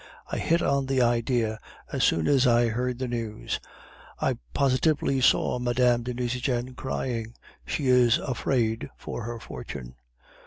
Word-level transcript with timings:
I 0.31 0.39
hit 0.39 0.63
on 0.63 0.87
the 0.87 0.99
idea 1.03 1.59
as 1.91 2.03
soon 2.03 2.27
as 2.27 2.47
I 2.47 2.69
heard 2.69 2.97
the 2.97 3.07
news. 3.07 3.59
I 4.19 4.39
positively 4.51 5.21
saw 5.21 5.59
Mme. 5.59 6.01
de 6.01 6.15
Nucingen 6.15 6.73
crying; 6.73 7.35
she 7.67 7.85
is 7.85 8.17
afraid 8.17 8.89
for 8.97 9.25
her 9.25 9.37
fortune. 9.39 9.93